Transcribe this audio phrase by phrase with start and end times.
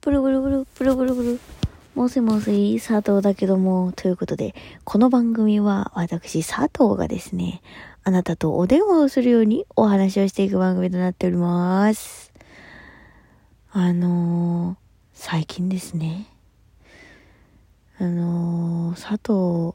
[0.00, 1.40] ブルブルブル、ブルブルブル。
[1.96, 7.62] もしもし、佐藤だけども、ということで、この番組は私、佐藤がですね、
[8.04, 12.32] あなたとお電話をするようにお話をしていく番組となっております。
[13.72, 14.76] あのー、
[15.14, 16.28] 最近ですね、
[17.98, 19.74] あのー、佐藤、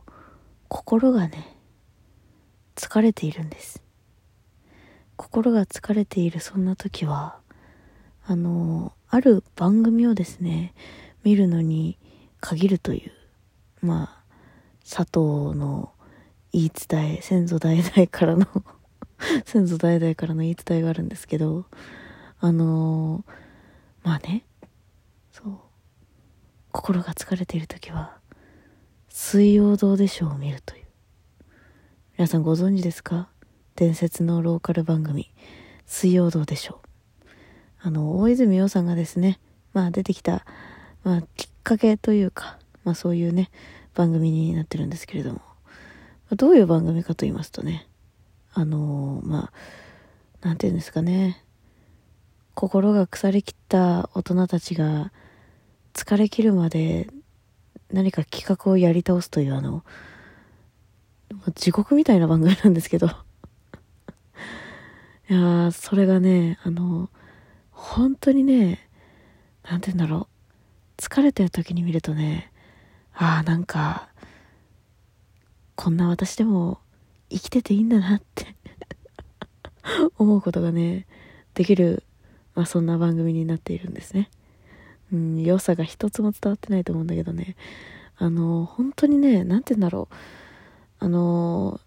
[0.70, 1.58] 心がね、
[2.78, 3.84] 疲れているんです。
[5.18, 7.43] 心が疲れているそんな時は、
[8.26, 10.73] あの、ある番組をですね、
[11.23, 11.98] 見るのに
[12.40, 13.12] 限るという、
[13.86, 14.23] まあ、
[14.84, 15.91] 佐藤の
[16.52, 18.48] 言い伝え、先祖代々からの
[19.46, 21.66] 先祖代々からの言い伝えがあるんですけど、
[22.40, 23.23] あの
[24.04, 24.46] まあね、
[25.32, 25.58] そう、
[26.71, 28.18] 心が疲れている時は、
[29.10, 30.85] 水曜どうでしょうを見るという。
[32.18, 33.30] 皆さんご存知ですか？
[33.76, 35.32] 伝説のローカル番組、
[35.85, 36.83] 水曜どうでしょう。
[37.86, 39.40] あの、大泉洋さんがですね、
[39.73, 40.46] まあ出てきた、
[41.04, 43.52] まあきっかけというか、まあそういうね、
[43.94, 45.41] 番組になってるんですけれども、
[46.32, 47.88] どういう番組かと言いますとね、
[48.54, 49.52] あの、ま
[50.41, 51.44] あ、なんて言うんですかね、
[52.55, 55.12] 心が腐りきった大人たちが
[55.94, 57.07] 疲れ切るまで
[57.91, 59.84] 何か企画をやり倒すというあの、
[61.55, 63.07] 地獄みたいな番組なんですけど。
[65.29, 67.09] いやー、それがね、あの
[67.85, 68.79] 本当にね、
[69.62, 70.29] なんて言うんだろ
[70.97, 71.01] う。
[71.01, 72.50] 疲れてる時に見るとね、
[73.13, 74.07] ああ、なんか、
[75.75, 76.79] こんな私でも
[77.29, 78.56] 生きてていいんだなって
[80.17, 81.06] 思うことがね、
[81.56, 82.03] できる、
[82.56, 84.31] まあそんな番組になっているんですね。
[85.11, 87.57] うん、良さが一つも伝わってないと思うんだけどね。
[88.16, 90.16] あの、本当にね、なんて言うんだろう。
[91.06, 91.81] あの、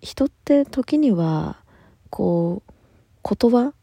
[0.00, 1.60] 人って時には、
[2.08, 3.74] こう、言葉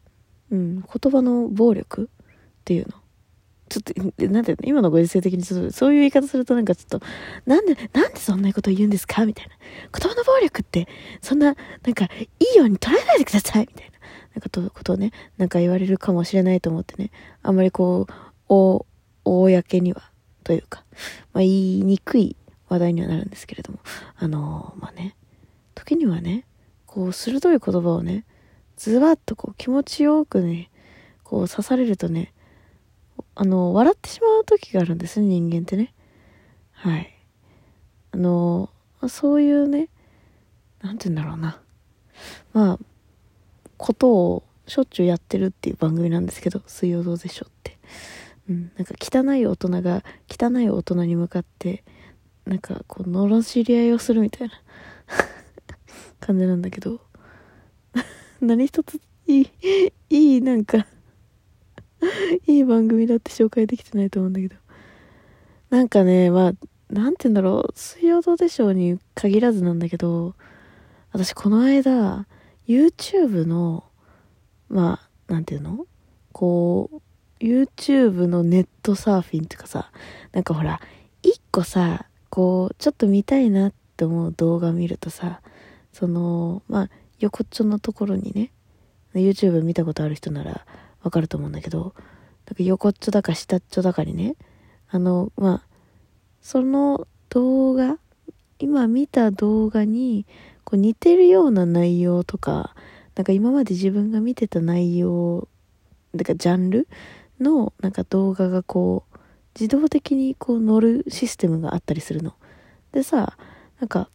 [0.52, 2.96] うん、言葉の暴力っていうの？
[3.70, 7.06] ちょっと、なんて今のご時世的にちょっと、そういう言い方するとなんかちょっと、
[7.46, 9.26] なんで、なんでそんなこと言うんですか？
[9.26, 9.54] みたいな。
[9.98, 10.90] 言葉の暴力って、
[11.22, 13.62] そんな、なんか、いいように捉えないでください！
[13.62, 13.92] みたいな。
[14.36, 17.12] なんかと、ことをね、なんか言われるかもしれないと思ってね、
[17.44, 18.14] あんまりこう、
[18.50, 18.86] お、
[19.24, 20.12] 公には、
[20.44, 20.84] というか、
[21.32, 22.36] まあ言いにくい
[22.68, 23.80] 話題にはなるんですけれども、
[24.18, 25.16] あのー、まあね、
[25.76, 26.46] 時にはね、
[26.86, 28.26] こう、鋭い言葉をね、
[28.90, 30.72] ズバッとこう気持ちよくね、
[31.24, 32.34] こう刺されるとね、
[33.36, 35.94] あの、笑ってしまう時があるんですね、人間ってね。
[36.72, 37.14] はい。
[38.12, 38.72] あの、
[39.08, 39.90] そういうね、
[40.82, 41.62] なんて言うんだろうな。
[42.54, 42.80] まあ、
[43.78, 47.78] ことをしょっちゅうやってるっていう番組なんですけど、水曜どうでしょうって。
[48.50, 51.84] うん、なんか汚い大人が汚い大人に向かって、
[52.46, 54.54] なんかこう、罵り合いをするみたいな
[56.20, 57.00] 感じなんだけど、
[58.42, 59.48] 何一ついい、
[60.10, 60.88] いいなんか
[62.48, 64.56] いい番組だって紹介できてないと思うんだけど。
[65.70, 66.54] なんかね、まあ、
[66.90, 70.36] なんて言うんだろう、水曜どうでしょうに限らずなんだけど、
[71.12, 72.28] 私この間、
[72.68, 73.86] YouTube の、
[74.70, 75.86] まあ、なんていうの？
[76.32, 79.92] こう、YouTube のネットサーフィンっていうかさ、
[80.32, 80.82] なんかほら、
[81.22, 85.42] 一個さ、こう、ちょっと見たいなって思う動画見るとさ、
[85.94, 86.90] その、まあ、
[87.22, 88.52] 横っちょのところにね、
[89.14, 90.66] YouTube 見たことある人なら
[91.04, 91.94] わかると思うんだけど、
[92.48, 94.36] なんか横っちょだか下っちょだかにね、
[94.90, 95.68] あの、まあ、
[96.42, 97.98] その動画、
[98.60, 100.26] 今見た動画に
[100.64, 102.76] こう似てるような内容とか、
[103.16, 105.48] なんか今まで自分が見てた内容、
[106.16, 106.88] だかジャンル
[107.40, 109.18] のなんか動画がこう、
[109.54, 112.34] 自動的にこう乗るシステムがあったりするの。
[112.94, 113.38] でさ、
[113.80, 114.10] なんか、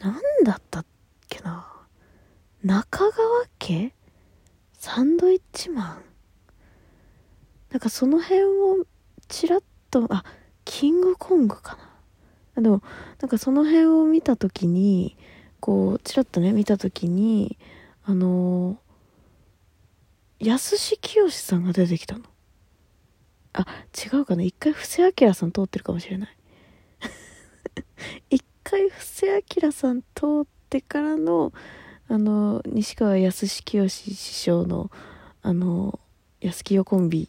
[0.00, 0.14] なん
[0.44, 0.86] だったっ
[1.28, 1.69] けな？
[2.62, 3.94] 中川家？
[4.74, 6.02] サンドイッチマン？
[7.70, 8.84] なんかその辺を
[9.28, 10.24] ちらっと、あ、
[10.66, 11.78] キングコングか
[12.56, 12.62] な？
[12.62, 12.82] でも、
[13.18, 15.16] なんかその辺を見たときに、
[15.60, 17.56] こう、ちらっとね、見たときに、
[18.04, 22.24] あのー、安志清さんが出てきたの。
[23.54, 23.66] あ、
[23.96, 24.42] 違うかな？
[24.42, 26.36] 一回布施明さん通ってるかもしれない。
[28.28, 29.26] 一回布施
[29.62, 31.54] 明さん通ってからの、
[32.10, 34.90] あの西川康清師匠の
[35.42, 36.00] あの
[36.40, 37.28] 安清コンビ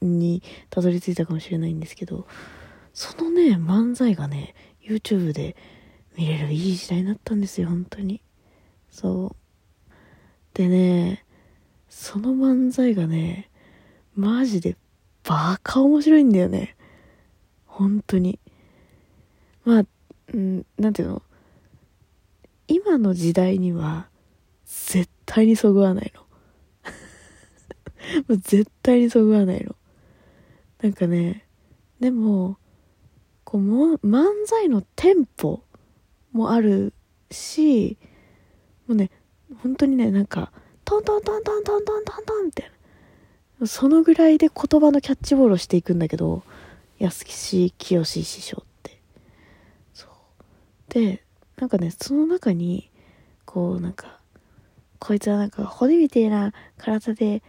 [0.00, 0.40] に
[0.70, 2.28] たどり着いたかもしれないんですけど
[2.94, 5.56] そのね漫才がね YouTube で
[6.16, 8.22] 見れるいい時代になったんですよ本当に。
[8.88, 9.92] そう。
[10.54, 11.24] でね
[11.88, 13.50] その漫才がね
[14.14, 14.76] マジで
[15.24, 16.76] バカ面白いんだよね。
[17.66, 18.38] 本当に。
[19.64, 19.84] まあ、
[20.32, 21.22] うん、なんていうの？
[22.86, 24.06] 今の時代には
[24.64, 26.22] 絶対にそぐわないの。
[28.28, 29.74] もう絶対にそぐわないの。
[30.80, 31.48] なんかね
[31.98, 32.58] でも
[33.42, 35.64] こうも漫才のテンポ
[36.30, 36.92] もある
[37.32, 37.98] し
[38.86, 39.10] もうね
[39.62, 40.52] 本当にねなんか
[40.84, 42.70] トントントントントントントントンみたい
[43.58, 46.44] なそのぐらいで言葉のキャッチボールをしていくんだけど
[47.00, 47.34] 安木
[47.72, 49.00] 清師匠って。
[49.92, 50.10] そう。
[50.88, 51.25] で
[51.56, 52.90] なんかねその中に
[53.44, 54.18] こうなんか
[54.98, 57.42] こいつはなんか骨みてえな体で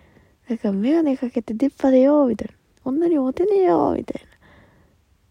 [0.48, 2.54] なんか眼鏡かけて出っ歯でよみたいな。
[2.86, 4.28] 女にモテねえよみたいな。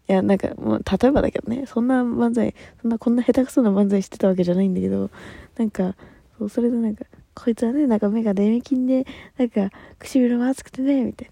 [0.09, 5.09] いやなんかもう例えばだけどねそんな漫才そんなこんな下手くそな漫才してたわけじゃないんだけど
[5.57, 5.95] なんか
[6.37, 9.05] そうそれでなんかこいつはねなんか目がデメキンで
[9.37, 9.69] なんか
[9.99, 11.29] 唇も熱くてねみたい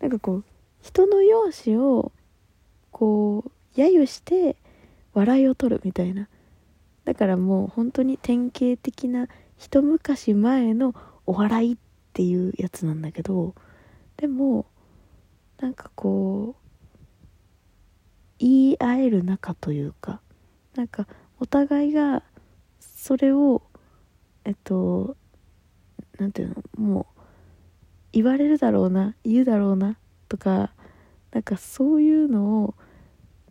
[0.00, 0.08] な。
[0.08, 0.44] なんかこう
[0.82, 2.12] 人の容姿を
[2.92, 4.56] こう揶揄して
[5.14, 6.28] 笑いを取るみたいな。
[7.04, 10.94] だからもう本当に典型的な一昔前の
[11.26, 11.76] お笑いっ
[12.12, 13.54] ていうやつなんだけど
[14.16, 14.66] でも
[15.60, 16.64] なんかこう
[18.38, 20.20] 言い合える仲というか
[20.74, 21.06] なんか
[21.38, 22.22] お互いが
[22.80, 23.62] それを
[24.44, 25.16] えっと
[26.18, 26.48] 何ていう
[26.78, 27.20] のもう
[28.12, 29.96] 言われるだろうな言うだろうな
[30.28, 30.72] とか
[31.32, 32.74] なんかそういうのを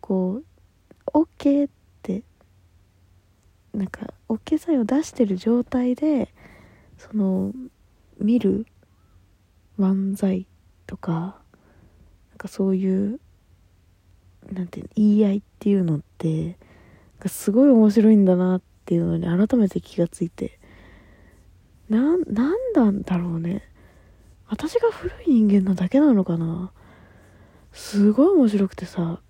[0.00, 0.44] こう
[1.12, 1.83] OK って
[3.74, 6.32] なんか OK サインを出してる状態で
[6.96, 7.52] その
[8.18, 8.66] 見る
[9.78, 10.46] 漫才
[10.86, 11.10] とか
[12.30, 13.20] なんかそういう
[14.52, 16.56] なんて言い合いっていうのって
[17.26, 20.58] すごい面白いんだなっていうのに改めて気がついて。
[21.88, 23.62] ななんなんだろうね。
[24.48, 26.72] 私が古い人間なだけなのかな。
[27.72, 29.20] すごい面白くてさ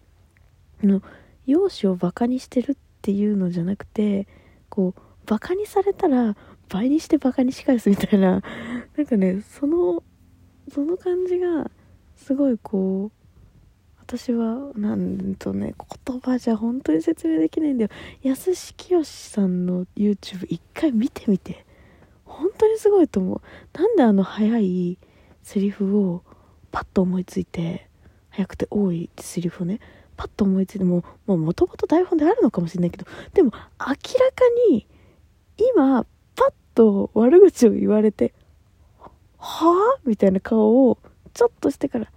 [0.82, 1.02] の
[1.46, 4.26] 容姿をバカにしてるっていうのじゃなくて
[4.70, 6.36] こうバカにされたら
[6.70, 8.40] 倍にしてバカにし返すみたいな
[8.96, 10.02] なんかねその
[10.72, 11.70] その感じが
[12.16, 13.24] すごいこう
[14.00, 15.74] 私はなんとね
[16.06, 17.90] 言葉じゃ本当に説明できないんだよ。
[18.22, 21.66] 安志清さんの YouTube 一回見てみて
[22.24, 23.40] 本当にすごいと思う。
[23.78, 24.98] なんであの速い
[25.42, 26.22] セリフを
[26.70, 27.90] パッと思いついて
[28.30, 29.80] 速くて多いセリフをね
[30.16, 33.98] パッと思いついてももともと台本であるのかもしれないけどでも明らか
[34.70, 34.86] に
[35.56, 36.04] 今
[36.36, 38.32] パッと悪口を言われて
[39.38, 40.98] はあみたいな顔を
[41.32, 42.10] ちょっとしてから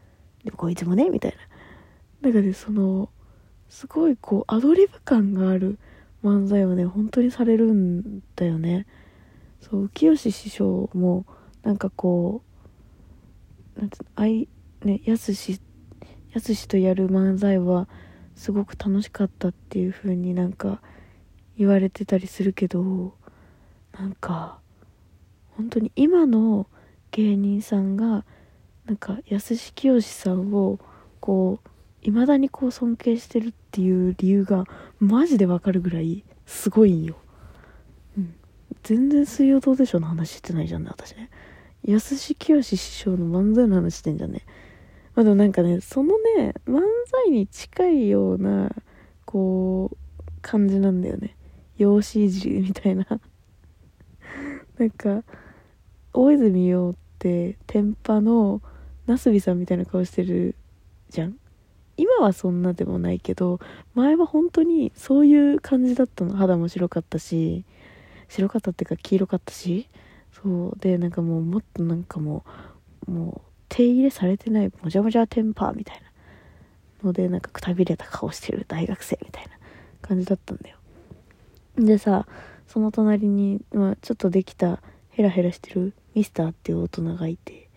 [0.44, 1.10] でもこいつもね？
[1.10, 1.38] みたいな。
[2.22, 3.10] なんかねその
[3.68, 5.78] すごいこうアドリブ感がある
[6.24, 8.86] 漫才をね本当にされるんだよね。
[9.60, 11.26] そう浮吉師匠も
[11.64, 12.42] なんかこ
[13.76, 14.48] うなんてあい
[14.84, 15.60] ねやすし
[16.34, 17.88] やすしとやる漫才は
[18.36, 20.82] すごく楽しかったっていう風になんか
[21.58, 23.14] 言われてたりするけど
[23.98, 24.60] なんか
[25.56, 26.68] 本当に今の
[27.12, 28.26] 芸人さんが
[28.86, 30.80] なんか安志清さんを
[31.20, 31.70] こう
[32.02, 34.66] 未だにこう尊敬してるっていう理由が
[35.00, 37.18] マジでわかるぐらいすごいんよ。
[38.18, 38.36] うん。
[38.84, 41.30] 全然水曜どうでしょうの話してないじゃんね、私ね。
[41.84, 44.46] 安志清師匠の漫才の話してんじゃんね。
[45.18, 48.70] まあでもなんかね、そのね、漫才に近いような、
[49.26, 49.98] こう、
[50.44, 51.36] 感じなんだよね。
[51.80, 53.08] 養子いじりみたいな。
[54.78, 55.24] なんか、
[56.14, 58.62] 大泉洋って天パの
[59.08, 60.54] なすびさんみたいな顔してる
[61.10, 61.38] じゃん
[61.96, 63.60] 今はそんなでもないけど
[63.96, 67.66] 前は本当にそういう感じだったの肌も白かったし
[68.30, 69.90] 白かったっていうか黄色かったし
[70.32, 72.44] そうでなんかもうもっとなんかも
[73.08, 79.52] うもう手入れされてないもじゃもじゃテンパーみたいなのでなんかくたびれた顔してる大学生みたいな
[80.02, 80.78] 感じだったんだよ。
[81.78, 82.28] でさ
[82.68, 87.70] その隣に、まあ、ちょっとできたヘラヘラしてるミスターっていう大人がいて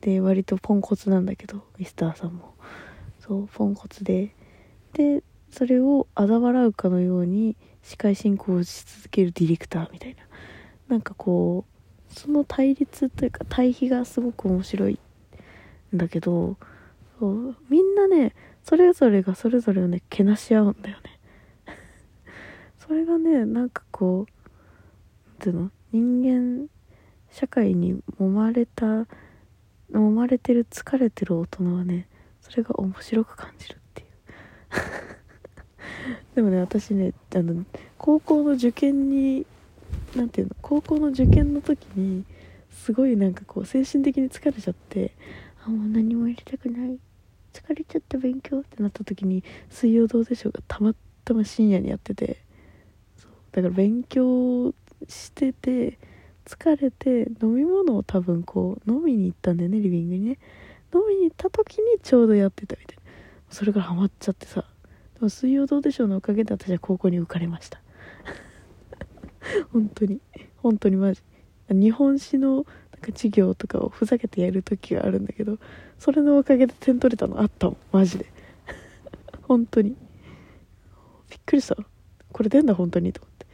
[0.00, 2.54] で割とポンコツなんだけどミスターさんも。
[3.20, 4.34] そうポンコツで。
[4.94, 10.22] でそれを嘲笑うかのように司会進行し続けるディレクターみたいな。
[10.88, 14.98] なんかこうその対立というか対比がすごく面白い
[15.94, 16.56] だけど
[17.18, 21.18] そうみんなねそれぞれがそれぞれをねけなし合うんだよね。
[22.78, 24.32] それがねなんかこう
[25.38, 25.70] 何ていうの？
[25.90, 26.22] 人
[26.62, 26.68] 間
[27.30, 29.06] 社会に揉まれた
[29.90, 32.06] 揉まれてる疲れてる大人はね
[32.42, 34.08] それが面白く感じるっていう。
[36.36, 37.64] でもね私ねあの
[37.96, 39.46] 高校の受験に
[40.14, 40.56] 何ていうの？
[40.60, 42.24] 高校の受験の時に
[42.70, 45.12] すごいなんかこう精神的に疲れちゃって
[45.68, 46.98] あもう何も入れたくない。
[47.52, 50.94] 疲れちゃった勉強ってなった時に「水曜どうでしょう」がたま
[51.24, 52.38] たま深夜にやってて。
[53.16, 53.32] そう。
[53.52, 54.74] だから勉強
[55.06, 55.98] してて
[56.46, 60.38] 疲れて飲み物を多分こう飲みに行ったんだよねリビングにね。
[60.94, 63.02] 飲みに行った時にちょうどやってたみたいな。
[63.50, 64.64] それからハマっちゃってさ。
[65.14, 67.82] でも水曜どうでしょうのおかげで私は高校に受かりました。
[69.70, 70.20] 本当に。
[70.56, 71.22] 本当にマジ。
[71.68, 72.64] 日本史の
[72.98, 75.58] なんか授業とかをふざけてやる時があるんだけど
[76.00, 78.26] それのおかげで点取れたのあったもんマジで。
[79.42, 79.96] 本当に。
[81.30, 81.76] びっくりした。
[82.32, 83.46] これ出んだ本当にと思って。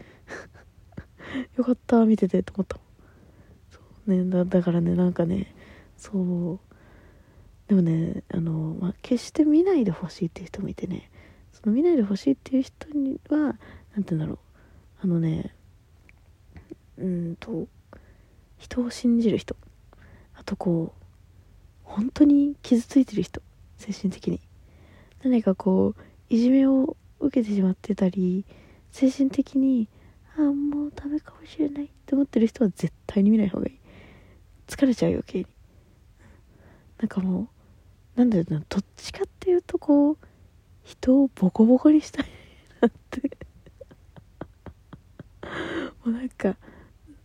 [1.56, 2.84] よかった見ててと思ったもん。
[3.70, 5.54] そうねだだからねなんかね
[5.96, 6.60] そう。
[7.68, 11.10] でもねあの、まあ、決して見ないでほしいっていう人もいてね。
[11.52, 13.58] その見ないでほしいっていう人には何て
[13.94, 14.38] 言うんだろう。
[15.02, 15.54] あのね
[16.96, 17.68] うんと
[18.64, 19.56] 人を信じる人。
[20.34, 21.04] あとこう
[21.82, 23.42] 本当に傷ついてる人。
[23.76, 24.40] 精神的に。
[25.22, 28.44] 何かこういじめを受けてしまってたり
[28.90, 29.88] 精神的に
[30.36, 31.84] ああもうダメかもしれない。
[31.84, 33.78] って思ってる人は絶対に見ない方がいい。
[34.66, 35.46] 疲れちゃう余計に。
[36.98, 37.48] なんかも
[38.16, 40.18] うなんだろうなどっちかっていうとこう
[40.84, 42.26] 人をボコボコにしたい。
[42.80, 43.30] なって。
[46.02, 46.56] もうなんか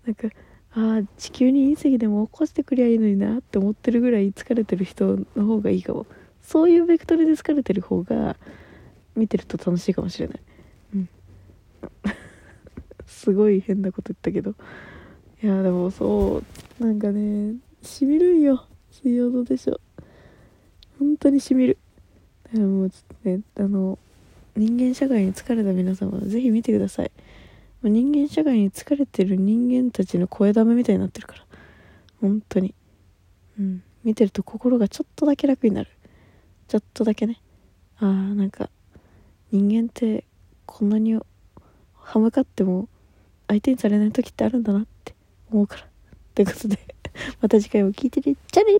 [0.05, 0.27] なんか
[0.71, 6.05] ああ地球に隕石でも起こしてくりゃいいのになって思ってるぐらい疲れてる人の方がいいかも。
[6.41, 8.35] そういうベクトルで疲れてる方が
[9.15, 10.39] 見てると楽しいかもしれない。
[10.95, 11.09] うん。
[13.05, 14.55] すごい変なこと言ったけど。
[15.41, 16.43] いやでもそ
[16.79, 18.65] うなんかねしみるんよ。
[18.91, 19.73] 水曜どうでしょ。
[19.73, 19.79] う
[20.99, 21.77] 本当にしみる。
[22.43, 23.97] だからもうちょっとねあの
[24.55, 27.11] 人間社会に疲れた皆様ぜひ見てください。
[27.83, 31.45] 人間社会に疲れてる人間たちの声だめみたいになってるから。
[32.19, 32.75] 本当に。
[33.57, 33.83] うん。
[34.03, 35.89] 見てると心がちょっとだけ楽になる。
[36.67, 37.41] ちょっとだけね。
[37.99, 38.69] ああなんか
[39.51, 40.25] 人間って
[40.65, 41.19] こんなに
[41.95, 42.87] 歯向かっても
[43.47, 45.15] 相手にされない時ってあるんだなって
[45.51, 45.87] 思うから。
[46.35, 46.77] ということで
[47.41, 48.35] また次回も聞いてね。
[48.51, 48.79] じゃあね。